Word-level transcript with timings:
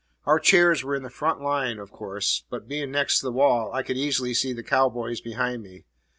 Our 0.25 0.39
chairs 0.39 0.83
were 0.83 0.95
in 0.95 1.03
the 1.03 1.11
front 1.11 1.41
line, 1.41 1.77
of 1.77 1.91
course; 1.91 2.43
but, 2.49 2.67
being 2.67 2.89
next 2.89 3.21
the 3.21 3.31
wall, 3.31 3.71
I 3.71 3.83
could 3.83 3.97
easily 3.97 4.33
see 4.33 4.51
the 4.51 4.63
cow 4.63 4.89
boys 4.89 5.21
behind 5.21 5.61
me. 5.61 5.83